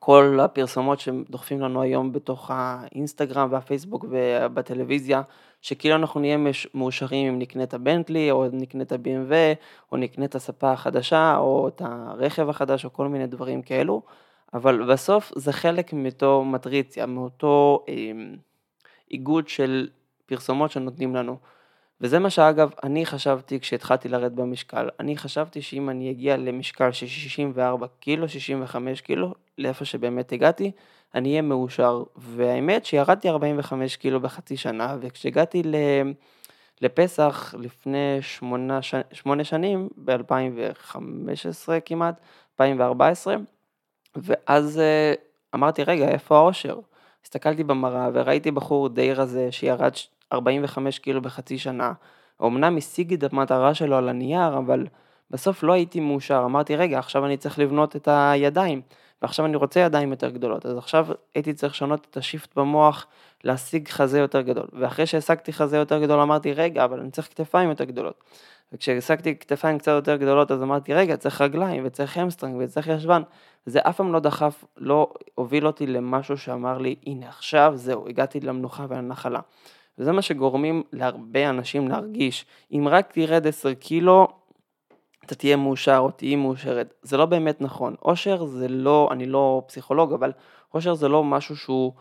[0.00, 5.22] כל הפרסומות שדוחפים לנו היום בתוך האינסטגרם והפייסבוק ובטלוויזיה,
[5.60, 6.36] שכאילו אנחנו נהיה
[6.74, 9.32] מאושרים אם נקנה את הבנטלי, או נקנה את ה-BMW,
[9.92, 14.02] או נקנה את הספה החדשה, או את הרכב החדש, או כל מיני דברים כאלו,
[14.54, 17.94] אבל בסוף זה חלק מאותו מטריציה, מאותו אה,
[19.10, 19.88] איגוד של
[20.26, 21.36] פרסומות שנותנים לנו.
[22.00, 27.06] וזה מה שאגב, אני חשבתי כשהתחלתי לרדת במשקל, אני חשבתי שאם אני אגיע למשקל של
[27.06, 30.70] 64 קילו, 65 קילו, לאיפה שבאמת הגעתי,
[31.14, 32.02] אני אהיה מאושר.
[32.16, 35.62] והאמת שירדתי 45 קילו בחצי שנה, וכשהגעתי
[36.80, 38.80] לפסח לפני שמונה,
[39.12, 42.20] שמונה שנים, ב-2015 כמעט,
[42.52, 43.36] 2014,
[44.16, 45.14] ואז אה,
[45.54, 46.78] אמרתי, רגע, איפה האושר?
[47.24, 49.92] הסתכלתי במראה וראיתי בחור די רזה שירד
[50.32, 51.92] 45 קילו בחצי שנה.
[52.42, 54.86] אמנם השיג את המטרה שלו על הנייר, אבל
[55.30, 56.42] בסוף לא הייתי מאושר.
[56.44, 58.80] אמרתי, רגע, עכשיו אני צריך לבנות את הידיים,
[59.22, 60.66] ועכשיו אני רוצה ידיים יותר גדולות.
[60.66, 63.06] אז עכשיו הייתי צריך לשנות את ה shift במוח,
[63.44, 64.66] להשיג חזה יותר גדול.
[64.72, 68.24] ואחרי שהשגתי חזה יותר גדול, אמרתי, רגע, אבל אני צריך כתפיים יותר גדולות.
[68.72, 73.22] וכשהשגתי כתפיים קצת יותר גדולות, אז אמרתי, רגע, צריך רגליים, וצריך hamstring, וצריך ישבן.
[73.66, 78.40] זה אף פעם לא דחף, לא הוביל אותי למשהו שאמר לי, הנה עכשיו, זהו, הגעתי
[78.40, 79.40] למנוחה ולנחלה.
[79.98, 84.28] וזה מה שגורמים להרבה אנשים להרגיש, אם רק תרד 10 קילו,
[85.28, 86.94] אתה תהיה מאושר או תהיי מאושרת.
[87.02, 87.94] זה לא באמת נכון.
[88.02, 90.32] אושר זה לא, אני לא פסיכולוג, אבל
[90.74, 91.92] אושר זה לא משהו שהוא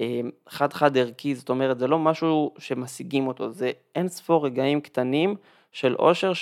[0.00, 4.80] אה, חד חד ערכי, זאת אומרת, זה לא משהו שמשיגים אותו, זה אין ספור רגעים
[4.80, 5.36] קטנים
[5.72, 6.32] של אושר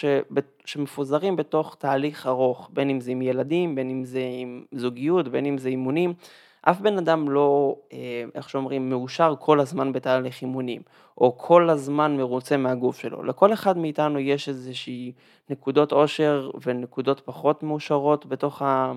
[0.65, 5.47] שמפוזרים בתוך תהליך ארוך, בין אם זה עם ילדים, בין אם זה עם זוגיות, בין
[5.47, 6.15] אם זה אימונים.
[6.71, 10.83] אף בן אדם לא, אה, איך שאומרים, מאושר כל הזמן בתהליך אימונים,
[11.19, 13.23] או כל הזמן מרוצה מהגוף שלו.
[13.23, 15.13] לכל אחד מאיתנו יש איזושהי
[15.51, 18.93] נקודות עושר ונקודות פחות מאושרות בתוך, ה,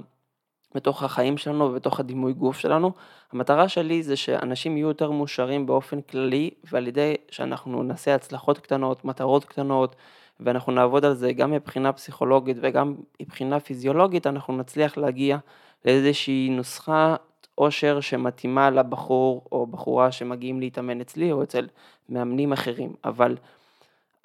[0.76, 2.92] בתוך החיים שלנו ובתוך הדימוי גוף שלנו.
[3.34, 9.06] המטרה שלי זה שאנשים יהיו יותר מאושרים באופן כללי, ועל ידי שאנחנו נעשה הצלחות קטנות,
[9.06, 9.96] מטרות קטנות,
[10.40, 15.38] ואנחנו נעבוד על זה גם מבחינה פסיכולוגית וגם מבחינה פיזיולוגית, אנחנו נצליח להגיע
[15.86, 17.16] לאיזושהי נוסחה
[17.60, 21.68] אושר שמתאימה לבחור או בחורה שמגיעים להתאמן אצלי או אצל
[22.10, 23.38] מאמנים אחרים, אבל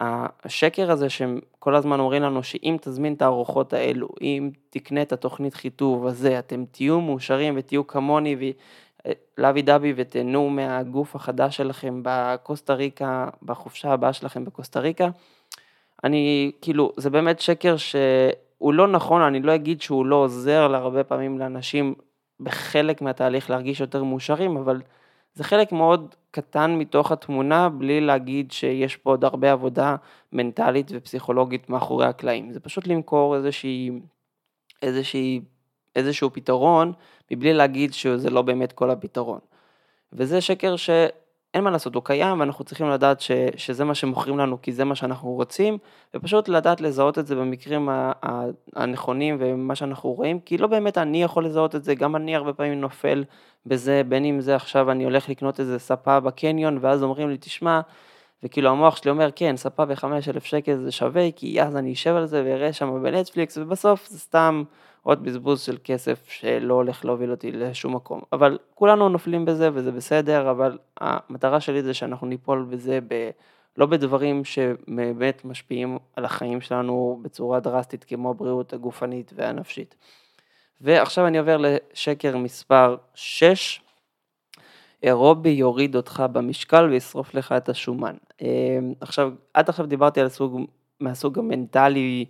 [0.00, 5.12] השקר הזה שהם כל הזמן אומרים לנו שאם תזמין את הארוחות האלו, אם תקנה את
[5.12, 8.36] התוכנית חיטוב הזה, אתם תהיו מאושרים ותהיו כמוני
[9.38, 15.08] ולאבי דבי ותהנו מהגוף החדש שלכם בקוסטה ריקה, בחופשה הבאה שלכם בקוסטה ריקה,
[16.04, 21.04] אני, כאילו, זה באמת שקר שהוא לא נכון, אני לא אגיד שהוא לא עוזר להרבה
[21.04, 21.94] פעמים לאנשים
[22.40, 24.82] בחלק מהתהליך להרגיש יותר מאושרים, אבל
[25.34, 29.96] זה חלק מאוד קטן מתוך התמונה, בלי להגיד שיש פה עוד הרבה עבודה
[30.32, 32.52] מנטלית ופסיכולוגית מאחורי הקלעים.
[32.52, 33.90] זה פשוט למכור איזושהי,
[34.82, 35.40] איזושהי,
[35.96, 36.92] איזשהו פתרון,
[37.30, 39.38] מבלי להגיד שזה לא באמת כל הפתרון.
[40.12, 40.90] וזה שקר ש...
[41.54, 44.84] אין מה לעשות, הוא קיים ואנחנו צריכים לדעת ש, שזה מה שמוכרים לנו כי זה
[44.84, 45.78] מה שאנחנו רוצים,
[46.14, 47.88] ופשוט לדעת לזהות את זה במקרים
[48.76, 52.52] הנכונים ומה שאנחנו רואים, כי לא באמת אני יכול לזהות את זה, גם אני הרבה
[52.52, 53.24] פעמים נופל
[53.66, 57.80] בזה, בין אם זה עכשיו אני הולך לקנות איזה ספה בקניון ואז אומרים לי, תשמע,
[58.42, 62.14] וכאילו המוח שלי אומר, כן, ספה בחמש אלף שקל זה שווה, כי אז אני אשב
[62.14, 64.62] על זה ואראה שם בנטפליקס, ובסוף זה סתם
[65.04, 68.20] עוד בזבוז של כסף שלא הולך להוביל אותי לשום מקום.
[68.32, 73.30] אבל כולנו נופלים בזה וזה בסדר, אבל המטרה שלי זה שאנחנו ניפול בזה ב...
[73.76, 79.94] לא בדברים שבאמת משפיעים על החיים שלנו בצורה דרסטית כמו הבריאות הגופנית והנפשית.
[80.80, 83.80] ועכשיו אני עובר לשקר מספר 6,
[85.02, 88.14] אירובי יוריד אותך במשקל וישרוף לך את השומן.
[88.42, 90.60] אה, עכשיו, עד עכשיו דיברתי על סוג,
[91.00, 92.24] מהסוג המנטלי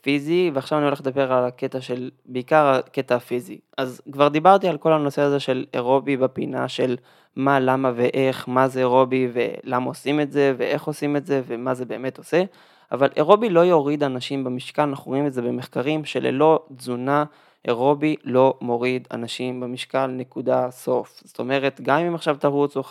[0.00, 3.58] פיזי, ועכשיו אני הולך לדבר על הקטע של, בעיקר הקטע הפיזי.
[3.78, 6.96] אז כבר דיברתי על כל הנושא הזה של אירובי בפינה של
[7.36, 11.74] מה, למה ואיך, מה זה אירובי ולמה עושים את זה ואיך עושים את זה ומה
[11.74, 12.44] זה באמת עושה,
[12.92, 17.24] אבל אירובי לא יוריד אנשים במשקל, אנחנו רואים את זה במחקרים שללא תזונה
[17.68, 21.20] אירובי לא מוריד אנשים במשקל, נקודה, סוף.
[21.24, 22.84] זאת אומרת, גם אם עכשיו תרוצו 5-6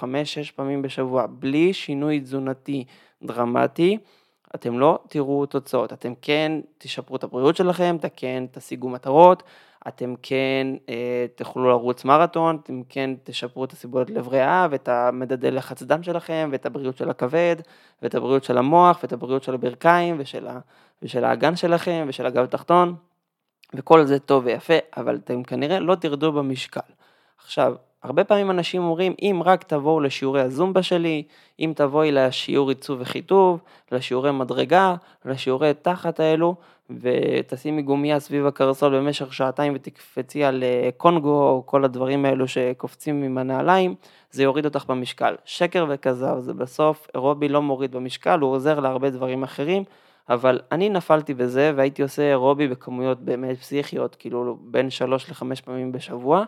[0.56, 2.84] פעמים בשבוע בלי שינוי תזונתי
[3.24, 3.98] דרמטי,
[4.56, 9.44] אתם לא תראו תוצאות, אתם כן תשפרו את הבריאות שלכם, אתם כן תשיגו מטרות,
[9.88, 15.52] אתם כן אה, תוכלו לרוץ מרתון, אתם כן תשפרו את הסיבות לב ריאה ואת המדדי
[15.52, 17.56] לחץ דם שלכם ואת הבריאות של הכבד
[18.02, 20.60] ואת הבריאות של המוח ואת הבריאות של הברכיים ושל, ה,
[21.02, 22.96] ושל האגן שלכם ושל הגב התחתון
[23.74, 26.80] וכל זה טוב ויפה, אבל אתם כנראה לא תרדו במשקל.
[27.44, 31.24] עכשיו, הרבה פעמים אנשים אומרים, אם רק תבואו לשיעורי הזומבה שלי,
[31.60, 33.60] אם תבואי לשיעור עיצוב וחיטוב,
[33.92, 36.56] לשיעורי מדרגה, לשיעורי תחת האלו,
[36.90, 43.24] ותשימי גומייה סביב הקרסול במשך שעתיים ותקפצי על אה, קונגו או כל הדברים האלו שקופצים
[43.24, 43.96] עם הנעליים,
[44.32, 45.36] זה יוריד אותך במשקל.
[45.46, 49.84] שקר וכזב, זה בסוף אירובי לא מוריד במשקל, הוא עוזר להרבה דברים אחרים,
[50.30, 55.92] אבל אני נפלתי בזה והייתי עושה אירובי בכמויות באמת פסיכיות, כאילו בין שלוש לחמש פעמים
[55.92, 56.44] בשבוע.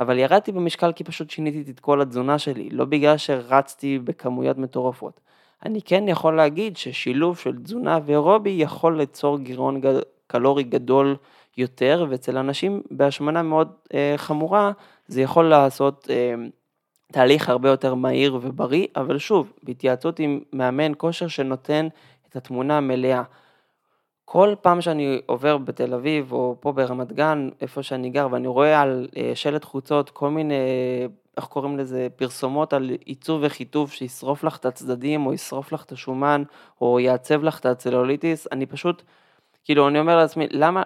[0.00, 5.20] אבל ירדתי במשקל כי פשוט שיניתי את כל התזונה שלי, לא בגלל שרצתי בכמויות מטורפות.
[5.64, 9.80] אני כן יכול להגיד ששילוב של תזונה ואירובי יכול ליצור גירעון
[10.26, 11.16] קלורי גדול
[11.56, 14.72] יותר, ואצל אנשים בהשמנה מאוד אה, חמורה
[15.06, 16.34] זה יכול לעשות אה,
[17.12, 21.88] תהליך הרבה יותר מהיר ובריא, אבל שוב, בהתייעצות עם מאמן כושר שנותן
[22.28, 23.22] את התמונה המלאה.
[24.24, 28.80] כל פעם שאני עובר בתל אביב או פה ברמת גן, איפה שאני גר, ואני רואה
[28.80, 30.54] על אה, שלט חוצות כל מיני,
[31.36, 35.92] איך קוראים לזה, פרסומות על עיצוב וחיטוב שישרוף לך את הצדדים, או ישרוף לך את
[35.92, 36.42] השומן,
[36.80, 39.02] או יעצב לך את הצלוליטיס, אני פשוט,
[39.64, 40.82] כאילו, אני אומר לעצמי, למה,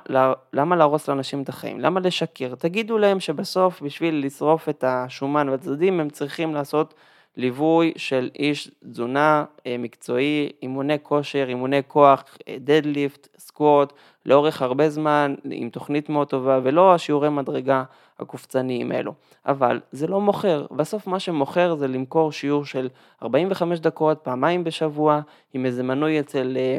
[0.52, 1.80] למה להרוס לאנשים את החיים?
[1.80, 2.54] למה לשקר?
[2.54, 6.94] תגידו להם שבסוף, בשביל לשרוף את השומן והצדדים, הם צריכים לעשות
[7.38, 13.92] ליווי של איש תזונה אה, מקצועי, אימוני כושר, אימוני כוח, דדליפט, אה, סקווט,
[14.26, 17.84] לאורך הרבה זמן, עם תוכנית מאוד טובה, ולא השיעורי מדרגה
[18.18, 19.12] הקופצניים האלו.
[19.46, 22.88] אבל זה לא מוכר, בסוף מה שמוכר זה למכור שיעור של
[23.22, 25.20] 45 דקות, פעמיים בשבוע,
[25.54, 26.78] עם איזה מנוי אצל אה,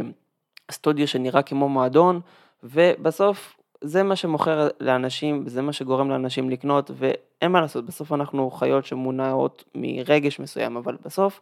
[0.72, 2.19] סטודיו שנראה כמו מועדון,
[2.63, 8.52] ובסוף זה מה שמוכר לאנשים, זה מה שגורם לאנשים לקנות, ואין מה לעשות, בסוף אנחנו
[8.52, 11.42] חיות שמונעות מרגש מסוים, אבל בסוף,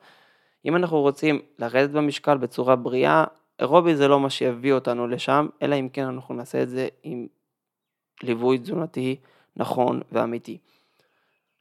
[0.66, 3.24] אם אנחנו רוצים לרדת במשקל בצורה בריאה,
[3.60, 7.28] אירובי זה לא מה שיביא אותנו לשם, אלא אם כן אנחנו נעשה את זה עם
[8.24, 9.16] ליווי תזונתי
[9.56, 10.58] נכון ואמיתי.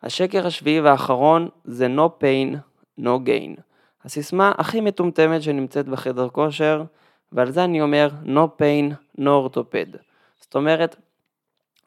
[0.02, 2.56] השקר השביעי והאחרון זה no pain,
[3.00, 3.60] no gain.
[4.04, 6.84] הסיסמה הכי מטומטמת שנמצאת בחדר כושר,
[7.32, 10.05] ועל זה אני אומר no pain, no orthoped.
[10.40, 10.96] זאת אומרת,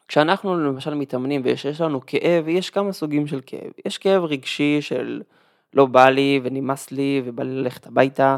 [0.08, 3.72] כשאנחנו למשל מתאמנים ויש לנו כאב, יש כמה סוגים של כאב.
[3.86, 5.22] יש כאב רגשי של
[5.74, 8.36] לא בא לי ונמאס לי ובא לי ללכת הביתה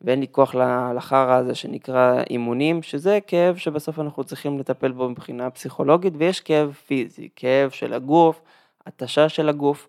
[0.00, 0.54] ואין לי כוח
[0.96, 6.72] לחרא הזה שנקרא אימונים, שזה כאב שבסוף אנחנו צריכים לטפל בו מבחינה פסיכולוגית, ויש כאב
[6.86, 8.42] פיזי, כאב של הגוף,
[8.86, 9.88] התשה של הגוף,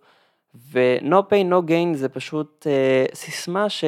[0.56, 3.84] ו-no pain no gain זה פשוט uh, סיסמה ש...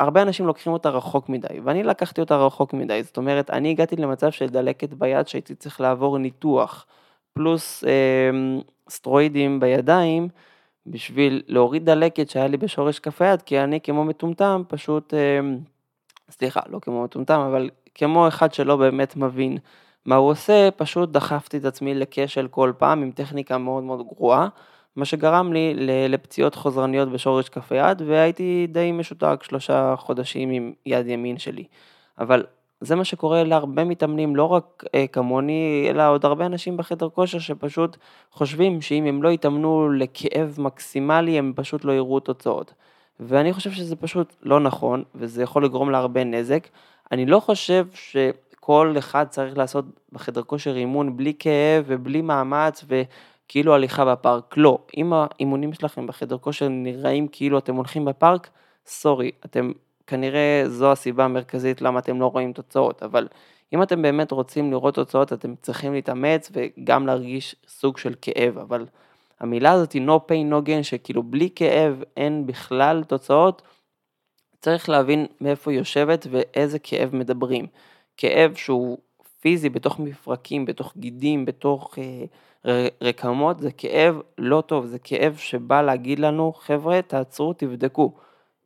[0.00, 3.96] הרבה אנשים לוקחים אותה רחוק מדי, ואני לקחתי אותה רחוק מדי, זאת אומרת, אני הגעתי
[3.96, 6.86] למצב של דלקת ביד שהייתי צריך לעבור ניתוח,
[7.32, 7.90] פלוס אה,
[8.88, 10.28] סטרואידים בידיים,
[10.86, 15.40] בשביל להוריד דלקת שהיה לי בשורש כף היד, כי אני כמו מטומטם, פשוט, אה,
[16.30, 19.58] סליחה, לא כמו מטומטם, אבל כמו אחד שלא באמת מבין
[20.06, 24.48] מה הוא עושה, פשוט דחפתי את עצמי לכשל כל פעם עם טכניקה מאוד מאוד גרועה.
[24.96, 25.74] מה שגרם לי
[26.08, 31.64] לפציעות חוזרניות בשורש כף היד, והייתי די משותק שלושה חודשים עם יד ימין שלי.
[32.18, 32.44] אבל
[32.80, 37.38] זה מה שקורה להרבה מתאמנים, לא רק אה, כמוני, אלא עוד הרבה אנשים בחדר כושר
[37.38, 37.96] שפשוט
[38.32, 42.74] חושבים שאם הם לא יתאמנו לכאב מקסימלי, הם פשוט לא יראו תוצאות.
[43.20, 46.68] ואני חושב שזה פשוט לא נכון, וזה יכול לגרום להרבה נזק.
[47.12, 53.02] אני לא חושב שכל אחד צריך לעשות בחדר כושר אימון בלי כאב ובלי מאמץ, ו...
[53.48, 58.50] כאילו הליכה בפארק, לא, אם האימונים שלכם בחדר כושר נראים כאילו אתם הולכים בפארק,
[58.86, 59.72] סורי, אתם,
[60.06, 63.28] כנראה זו הסיבה המרכזית למה אתם לא רואים תוצאות, אבל
[63.74, 68.86] אם אתם באמת רוצים לראות תוצאות, אתם צריכים להתאמץ וגם להרגיש סוג של כאב, אבל
[69.40, 73.62] המילה הזאת היא no pain no gain, שכאילו בלי כאב אין בכלל תוצאות,
[74.60, 77.66] צריך להבין מאיפה היא יושבת ואיזה כאב מדברים.
[78.16, 78.98] כאב שהוא
[79.40, 81.98] פיזי בתוך מפרקים, בתוך גידים, בתוך...
[81.98, 82.24] אה,
[83.02, 88.12] רקמות זה כאב לא טוב, זה כאב שבא להגיד לנו, חבר'ה, תעצרו, תבדקו.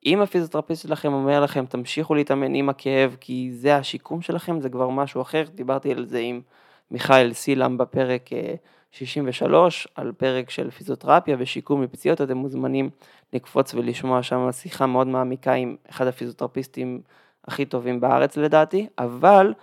[0.06, 4.88] אם הפיזיותרפיסט שלכם אומר לכם, תמשיכו להתאמן עם הכאב, כי זה השיקום שלכם, זה כבר
[4.88, 5.44] משהו אחר.
[5.54, 6.40] דיברתי על זה עם
[6.90, 8.30] מיכאל סילם בפרק
[8.90, 12.90] 63, אה, על פרק של פיזיותרפיה ושיקום מפציעות, אתם מוזמנים
[13.32, 17.00] לקפוץ ולשמוע שם שיחה מאוד מעמיקה עם אחד הפיזיותרפיסטים
[17.44, 19.54] הכי טובים בארץ לדעתי, אבל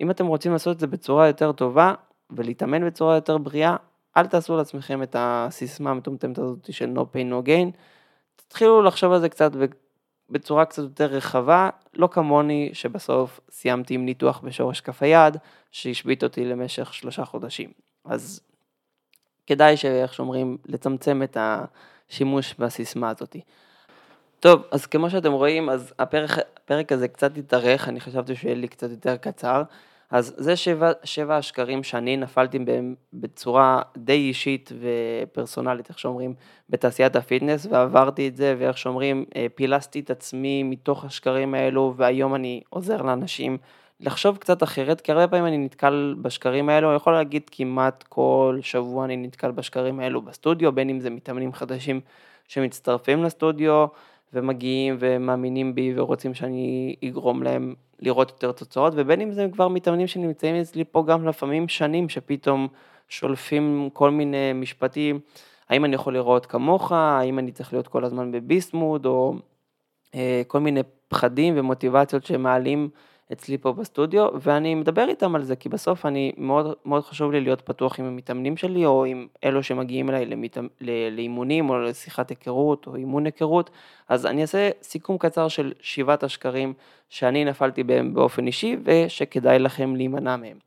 [0.00, 1.94] אם אתם רוצים לעשות את זה בצורה יותר טובה,
[2.36, 3.76] ולהתאמן בצורה יותר בריאה,
[4.16, 7.76] אל תעשו לעצמכם את הסיסמה המטומטמת הזאת של no pain no gain,
[8.36, 9.52] תתחילו לחשוב על זה קצת
[10.30, 15.36] בצורה קצת יותר רחבה, לא כמוני שבסוף סיימתי עם ניתוח בשורש כף היד,
[15.70, 17.70] שהשבית אותי למשך שלושה חודשים.
[18.04, 18.40] אז
[19.46, 23.40] כדאי שאיך שאומרים, לצמצם את השימוש בסיסמה הזאתי.
[24.40, 28.68] טוב, אז כמו שאתם רואים, אז הפרק, הפרק הזה קצת התארך, אני חשבתי שיהיה לי
[28.68, 29.62] קצת יותר קצר.
[30.10, 36.34] אז זה שבע, שבע השקרים שאני נפלתי בהם בצורה די אישית ופרסונלית, איך שאומרים,
[36.70, 41.94] בתעשיית ה fitness, ועברתי את זה, ואיך שאומרים, אה, פילסתי את עצמי מתוך השקרים האלו,
[41.96, 43.58] והיום אני עוזר לאנשים
[44.00, 48.58] לחשוב קצת אחרת, כי הרבה פעמים אני נתקל בשקרים האלו, אני יכול להגיד כמעט כל
[48.62, 52.00] שבוע אני נתקל בשקרים האלו בסטודיו, בין אם זה מתאמנים חדשים
[52.48, 53.86] שמצטרפים לסטודיו,
[54.32, 60.06] ומגיעים ומאמינים בי ורוצים שאני אגרום להם לראות יותר תוצאות, ובין אם זה כבר מתאמנים
[60.06, 62.68] שנמצאים אצלי פה גם לפעמים שנים, שפתאום
[63.08, 65.20] שולפים כל מיני משפטים,
[65.68, 69.34] האם אני יכול לראות כמוך, האם אני צריך להיות כל הזמן בביסט מוד, או
[70.14, 72.88] אה, כל מיני פחדים ומוטיבציות שמעלים
[73.32, 77.40] אצלי פה בסטודיו, ואני מדבר איתם על זה, כי בסוף אני, מאוד, מאוד חשוב לי
[77.40, 80.68] להיות פתוח עם המתאמנים שלי, או עם אלו שמגיעים אליי למתאמ,
[81.10, 83.70] לאימונים, או לשיחת היכרות, או אימון היכרות,
[84.08, 86.72] אז אני אעשה סיכום קצר של שבעת השקרים
[87.08, 90.58] שאני נפלתי בהם באופן אישי, ושכדאי לכם להימנע מהם.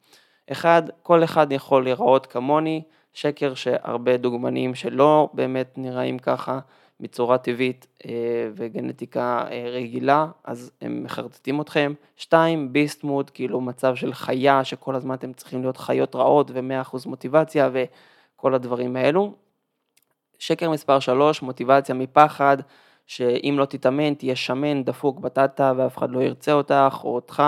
[0.52, 2.82] אחד, כל אחד יכול להיראות כמוני,
[3.14, 6.60] שקר שהרבה דוגמנים שלא באמת נראים ככה,
[7.04, 8.12] מצורה טבעית אה,
[8.56, 11.94] וגנטיקה אה, רגילה, אז הם מחרטטים אתכם.
[12.16, 16.98] שתיים, ביסט מוד, כאילו מצב של חיה, שכל הזמן אתם צריכים להיות חיות רעות ו-100%
[17.06, 19.34] מוטיבציה וכל הדברים האלו.
[20.40, 22.58] שקר מספר שלוש, מוטיבציה מפחד,
[23.08, 27.44] שאם לא תתאמן תהיה שמן, דפוק בטטה ואף אחד לא ירצה אותך או אותך,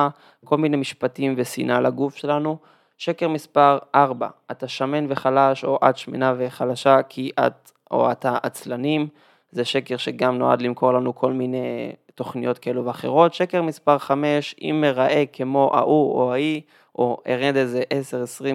[0.46, 2.58] כל מיני משפטים ושנאה לגוף שלנו.
[2.98, 9.08] שקר מספר 4, אתה שמן וחלש או את שמנה וחלשה כי את או אתה עצלנים.
[9.52, 13.34] זה שקר שגם נועד למכור לנו כל מיני תוכניות כאלו ואחרות.
[13.34, 16.62] שקר מספר 5, אם מראה כמו ההוא או ההיא,
[16.96, 17.84] או ארד איזה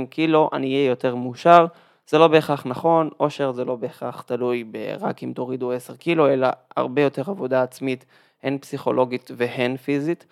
[0.04, 1.66] 10-20 קילו, אני אהיה יותר מאושר.
[2.06, 4.64] זה לא בהכרח נכון, אושר זה לא בהכרח תלוי
[5.00, 8.04] רק אם תורידו 10 קילו, אלא הרבה יותר עבודה עצמית,
[8.42, 10.26] הן פסיכולוגית והן פיזית.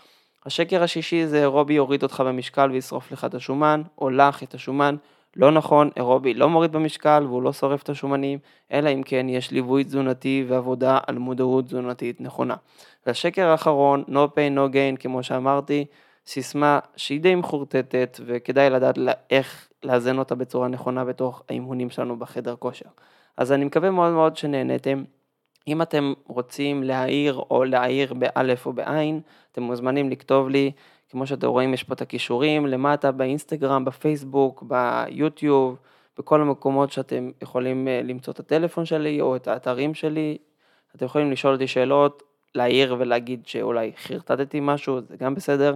[0.46, 4.96] השקר השישי זה רובי יוריד אותך במשקל וישרוף לך את השומן, או לך את השומן.
[5.38, 8.38] לא נכון, אירובי לא מוריד במשקל והוא לא שורף את השומנים,
[8.72, 12.56] אלא אם כן יש ליווי תזונתי ועבודה על מודעות תזונתית נכונה.
[13.06, 15.84] והשקר האחרון, no pain no gain, כמו שאמרתי,
[16.26, 18.98] סיסמה שהיא די מחורטטת וכדאי לדעת
[19.30, 22.88] איך לאזן אותה בצורה נכונה בתוך האימונים שלנו בחדר כושר.
[23.36, 25.04] אז אני מקווה מאוד מאוד שנהנתם.
[25.68, 29.20] אם אתם רוצים להעיר או להעיר באלף או בעין,
[29.52, 30.72] אתם מוזמנים לכתוב לי
[31.10, 35.76] כמו שאתם רואים יש פה את הכישורים למטה באינסטגרם, בפייסבוק, ביוטיוב,
[36.18, 40.38] בכל המקומות שאתם יכולים אה, למצוא את הטלפון שלי או את האתרים שלי.
[40.96, 42.22] אתם יכולים לשאול אותי שאלות,
[42.54, 45.74] להעיר ולהגיד שאולי חרטטתי משהו, זה גם בסדר.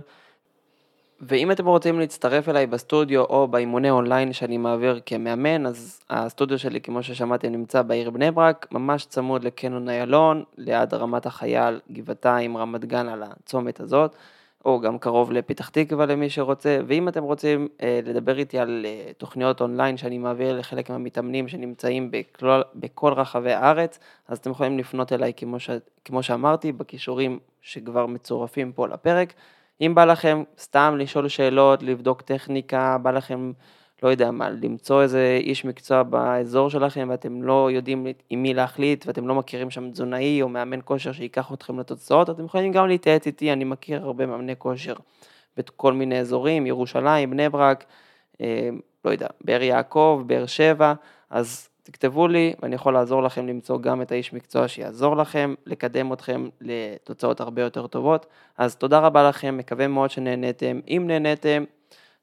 [1.21, 6.81] ואם אתם רוצים להצטרף אליי בסטודיו או באימוני אונליין שאני מעביר כמאמן, אז הסטודיו שלי,
[6.81, 12.85] כמו ששמעתם, נמצא בעיר בני ברק, ממש צמוד לקניון איילון, ליד רמת החייל, גבעתיים, רמת
[12.85, 14.17] גן על הצומת הזאת.
[14.65, 19.13] או גם קרוב לפתח תקווה למי שרוצה, ואם אתם רוצים אה, לדבר איתי על אה,
[19.19, 23.99] תוכניות אונליין שאני מעביר לחלק מהמתאמנים שנמצאים בכל, בכל רחבי הארץ,
[24.29, 25.71] אז אתם יכולים לפנות אליי כמו, ש,
[26.05, 29.33] כמו שאמרתי, בכישורים שכבר מצורפים פה לפרק.
[29.81, 33.53] אם בא לכם סתם לשאול שאלות, לבדוק טכניקה, בא לכם
[34.03, 39.07] לא יודע מה, למצוא איזה איש מקצוע באזור שלכם ואתם לא יודעים עם מי להחליט
[39.07, 43.27] ואתם לא מכירים שם תזונאי או מאמן כושר שייקח אתכם לתוצאות, אתם יכולים גם להתייעץ
[43.27, 44.95] איתי, אני מכיר הרבה מאמני כושר
[45.57, 47.85] בכל מיני אזורים, ירושלים, בני ברק,
[48.41, 48.69] אה,
[49.05, 50.95] לא יודע, באר יעקב, באר שבע,
[51.31, 56.13] אז תכתבו לי ואני יכול לעזור לכם למצוא גם את האיש מקצוע שיעזור לכם, לקדם
[56.13, 58.27] אתכם לתוצאות הרבה יותר טובות.
[58.59, 60.81] אז תודה רבה לכם, מקווה מאוד שנהניתם.
[60.89, 61.65] אם נהניתם,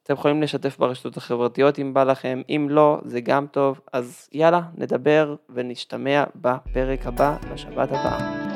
[0.09, 3.79] אתם יכולים לשתף ברשתות החברתיות אם בא לכם, אם לא, זה גם טוב.
[3.93, 8.48] אז יאללה, נדבר ונשתמע בפרק הבא, בשבת הבאה.